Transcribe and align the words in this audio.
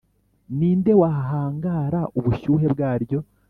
ni 0.57 0.69
nde 0.79 0.93
wahangara 1.01 2.01
ubushyuhe 2.17 2.65
bwaryo? 2.73 3.19